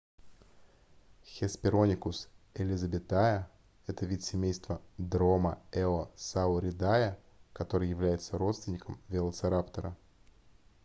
hesperonychus 1.31 2.25
elizabethae 2.55 3.45
это 3.85 4.07
вид 4.07 4.23
семейства 4.23 4.81
dromaeosauridae 4.97 7.15
который 7.53 7.87
является 7.89 8.39
родственником 8.39 8.99
велоцираптора 9.09 9.95